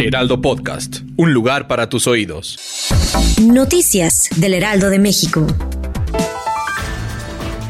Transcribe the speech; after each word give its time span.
Heraldo 0.00 0.40
Podcast, 0.40 1.00
un 1.18 1.34
lugar 1.34 1.68
para 1.68 1.90
tus 1.90 2.06
oídos. 2.06 2.88
Noticias 3.42 4.30
del 4.36 4.54
Heraldo 4.54 4.88
de 4.88 4.98
México. 4.98 5.46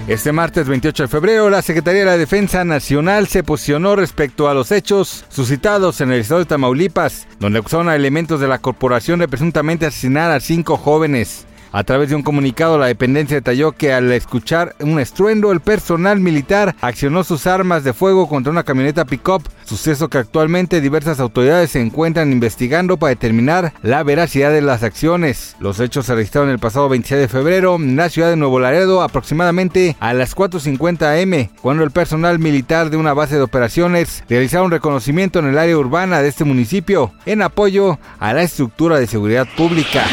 Este 0.07 0.31
martes 0.31 0.69
28 0.69 1.05
de 1.05 1.09
febrero, 1.09 1.51
la 1.51 1.61
Secretaría 1.61 2.01
de 2.01 2.07
la 2.07 2.17
Defensa 2.17 2.65
Nacional 2.65 3.27
se 3.27 3.43
posicionó 3.43 3.97
respecto 3.97 4.49
a 4.49 4.55
los 4.55 4.71
hechos 4.71 5.25
suscitados 5.29 6.01
en 6.01 6.13
el 6.13 6.21
estado 6.21 6.39
de 6.39 6.47
Tamaulipas, 6.47 7.27
donde 7.41 7.59
acusaron 7.59 7.89
a 7.89 7.97
elementos 7.97 8.41
de 8.41 8.47
la 8.47 8.59
corporación 8.59 9.19
de 9.19 9.27
presuntamente 9.27 9.87
asesinar 9.87 10.31
a 10.31 10.39
cinco 10.39 10.77
jóvenes. 10.77 11.47
A 11.73 11.85
través 11.85 12.09
de 12.09 12.17
un 12.17 12.23
comunicado, 12.23 12.79
la 12.79 12.87
dependencia 12.87 13.37
detalló 13.37 13.73
que 13.73 13.93
al 13.93 14.11
escuchar 14.11 14.75
un 14.81 14.99
estruendo, 14.99 15.53
el 15.53 15.61
personal 15.61 16.19
militar 16.19 16.75
accionó 16.81 17.23
sus 17.23 17.47
armas 17.47 17.85
de 17.85 17.93
fuego 17.93 18.29
contra 18.29 18.51
una 18.51 18.65
camioneta 18.65 19.05
pick-up, 19.05 19.49
suceso 19.65 20.09
que 20.09 20.19
actualmente 20.19 20.81
diversas 20.81 21.21
autoridades 21.21 21.71
se 21.71 21.81
encuentran 21.81 22.33
investigando 22.33 22.97
para 22.97 23.11
determinar 23.11 23.73
la 23.83 24.03
veracidad 24.03 24.51
de 24.51 24.63
las 24.63 24.83
acciones. 24.83 25.55
Los 25.61 25.79
hechos 25.79 26.07
se 26.07 26.15
registraron 26.17 26.51
el 26.51 26.59
pasado 26.59 26.89
26 26.89 27.21
de 27.21 27.29
febrero 27.29 27.77
en 27.77 27.95
la 27.95 28.09
ciudad 28.09 28.31
de 28.31 28.37
Nuevo 28.37 28.59
Laredo, 28.59 29.03
aproximadamente 29.03 29.97
a 30.01 30.13
las 30.13 30.35
4.50 30.35 31.23
am, 31.23 31.49
cuando 31.63 31.85
el 31.85 31.93
personal 31.93 32.41
militar 32.41 32.91
de 32.91 32.97
una 32.97 33.15
base 33.15 33.37
de 33.37 33.43
operaciones 33.43 34.25
realizaron 34.29 34.73
reconocimiento 34.73 35.39
en 35.39 35.47
el 35.47 35.59
área 35.59 35.79
urbana 35.79 36.21
de 36.21 36.29
este 36.29 36.43
municipio 36.43 37.13
en 37.27 37.43
apoyo 37.43 38.01
a 38.19 38.33
la 38.33 38.43
estructura 38.43 38.99
de 38.99 39.07
seguridad 39.07 39.47
pública. 39.57 40.05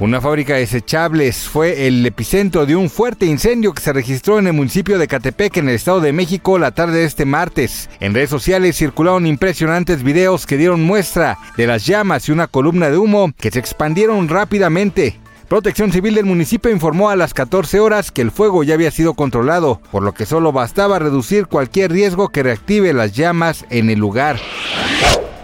Una 0.00 0.20
fábrica 0.20 0.54
de 0.54 0.60
desechables 0.60 1.48
fue 1.48 1.86
el 1.86 2.04
epicentro 2.04 2.66
de 2.66 2.74
un 2.74 2.90
fuerte 2.90 3.26
incendio 3.26 3.72
que 3.72 3.80
se 3.80 3.92
registró 3.92 4.40
en 4.40 4.48
el 4.48 4.52
municipio 4.52 4.98
de 4.98 5.06
Catepec, 5.06 5.56
en 5.58 5.68
el 5.68 5.76
Estado 5.76 6.00
de 6.00 6.12
México, 6.12 6.58
la 6.58 6.72
tarde 6.72 6.98
de 6.98 7.04
este 7.04 7.24
martes. 7.24 7.88
En 8.00 8.12
redes 8.12 8.28
sociales 8.28 8.76
circularon 8.76 9.24
impresionantes 9.24 10.02
videos 10.02 10.46
que 10.46 10.56
dieron 10.56 10.82
muestra 10.82 11.38
de 11.56 11.68
las 11.68 11.86
llamas 11.86 12.28
y 12.28 12.32
una 12.32 12.48
columna 12.48 12.90
de 12.90 12.98
humo 12.98 13.32
que 13.38 13.52
se 13.52 13.60
expandieron 13.60 14.28
rápidamente. 14.28 15.20
Protección 15.48 15.92
Civil 15.92 16.16
del 16.16 16.24
municipio 16.24 16.72
informó 16.72 17.10
a 17.10 17.16
las 17.16 17.32
14 17.32 17.78
horas 17.78 18.10
que 18.10 18.22
el 18.22 18.32
fuego 18.32 18.64
ya 18.64 18.74
había 18.74 18.90
sido 18.90 19.14
controlado, 19.14 19.80
por 19.92 20.02
lo 20.02 20.12
que 20.12 20.26
solo 20.26 20.50
bastaba 20.50 20.98
reducir 20.98 21.46
cualquier 21.46 21.92
riesgo 21.92 22.30
que 22.30 22.42
reactive 22.42 22.92
las 22.92 23.12
llamas 23.12 23.64
en 23.70 23.90
el 23.90 24.00
lugar. 24.00 24.40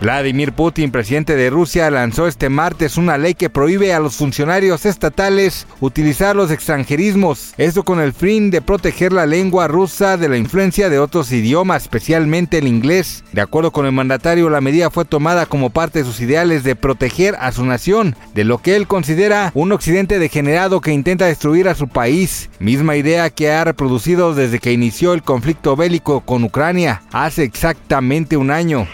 Vladimir 0.00 0.52
Putin, 0.52 0.90
presidente 0.90 1.36
de 1.36 1.50
Rusia, 1.50 1.90
lanzó 1.90 2.26
este 2.26 2.48
martes 2.48 2.96
una 2.96 3.18
ley 3.18 3.34
que 3.34 3.50
prohíbe 3.50 3.92
a 3.92 4.00
los 4.00 4.16
funcionarios 4.16 4.86
estatales 4.86 5.66
utilizar 5.78 6.34
los 6.34 6.50
extranjerismos, 6.50 7.52
esto 7.58 7.82
con 7.82 8.00
el 8.00 8.14
fin 8.14 8.50
de 8.50 8.62
proteger 8.62 9.12
la 9.12 9.26
lengua 9.26 9.68
rusa 9.68 10.16
de 10.16 10.30
la 10.30 10.38
influencia 10.38 10.88
de 10.88 10.98
otros 10.98 11.30
idiomas, 11.32 11.82
especialmente 11.82 12.56
el 12.56 12.66
inglés. 12.66 13.24
De 13.32 13.42
acuerdo 13.42 13.72
con 13.72 13.84
el 13.84 13.92
mandatario, 13.92 14.48
la 14.48 14.62
medida 14.62 14.88
fue 14.88 15.04
tomada 15.04 15.44
como 15.44 15.68
parte 15.68 15.98
de 15.98 16.06
sus 16.06 16.20
ideales 16.20 16.64
de 16.64 16.76
proteger 16.76 17.36
a 17.38 17.52
su 17.52 17.66
nación 17.66 18.16
de 18.34 18.44
lo 18.44 18.56
que 18.56 18.76
él 18.76 18.86
considera 18.86 19.50
un 19.52 19.70
occidente 19.70 20.18
degenerado 20.18 20.80
que 20.80 20.92
intenta 20.92 21.26
destruir 21.26 21.68
a 21.68 21.74
su 21.74 21.88
país, 21.88 22.48
misma 22.58 22.96
idea 22.96 23.28
que 23.28 23.52
ha 23.52 23.64
reproducido 23.64 24.34
desde 24.34 24.60
que 24.60 24.72
inició 24.72 25.12
el 25.12 25.22
conflicto 25.22 25.76
bélico 25.76 26.22
con 26.22 26.42
Ucrania 26.42 27.02
hace 27.12 27.42
exactamente 27.42 28.38
un 28.38 28.50
año. 28.50 28.88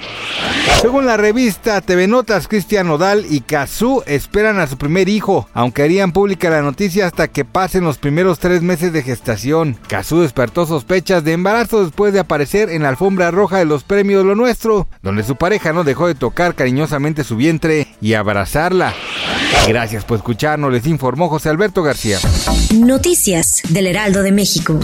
Según 0.96 1.08
la 1.08 1.18
revista 1.18 1.82
TV 1.82 2.08
Notas, 2.08 2.48
Cristian 2.48 2.86
Nodal 2.86 3.26
y 3.28 3.42
Kazú 3.42 4.02
esperan 4.06 4.58
a 4.58 4.66
su 4.66 4.78
primer 4.78 5.10
hijo, 5.10 5.46
aunque 5.52 5.82
harían 5.82 6.10
pública 6.10 6.48
la 6.48 6.62
noticia 6.62 7.04
hasta 7.04 7.28
que 7.28 7.44
pasen 7.44 7.84
los 7.84 7.98
primeros 7.98 8.38
tres 8.38 8.62
meses 8.62 8.94
de 8.94 9.02
gestación. 9.02 9.76
Kazú 9.88 10.22
despertó 10.22 10.64
sospechas 10.64 11.22
de 11.22 11.34
embarazo 11.34 11.84
después 11.84 12.14
de 12.14 12.20
aparecer 12.20 12.70
en 12.70 12.84
la 12.84 12.88
alfombra 12.88 13.30
roja 13.30 13.58
de 13.58 13.66
los 13.66 13.84
premios 13.84 14.24
Lo 14.24 14.34
Nuestro, 14.34 14.88
donde 15.02 15.22
su 15.22 15.36
pareja 15.36 15.74
no 15.74 15.84
dejó 15.84 16.06
de 16.06 16.14
tocar 16.14 16.54
cariñosamente 16.54 17.24
su 17.24 17.36
vientre 17.36 17.88
y 18.00 18.14
abrazarla. 18.14 18.94
Gracias 19.68 20.02
por 20.02 20.16
escucharnos, 20.16 20.72
les 20.72 20.86
informó 20.86 21.28
José 21.28 21.50
Alberto 21.50 21.82
García. 21.82 22.18
Noticias 22.74 23.60
del 23.68 23.88
Heraldo 23.88 24.22
de 24.22 24.32
México. 24.32 24.80